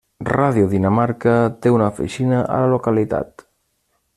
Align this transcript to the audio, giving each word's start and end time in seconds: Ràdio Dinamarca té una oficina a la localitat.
Ràdio 0.27 0.69
Dinamarca 0.71 1.35
té 1.65 1.73
una 1.75 1.91
oficina 1.95 2.41
a 2.57 2.59
la 2.65 2.73
localitat. 2.75 3.47